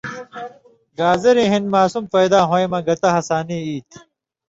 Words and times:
گازریۡ 0.97 1.49
ہِن 1.51 1.63
ماسُم 1.73 2.03
پیدا 2.13 2.39
ہویں 2.49 2.69
مہ 2.71 2.79
گتہ 2.87 3.09
ہسانی 3.15 3.57
ای 3.67 3.77
تھی۔ 3.89 3.99